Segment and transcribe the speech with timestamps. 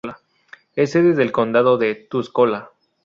[0.75, 2.71] Es sede del condado de Tuscola.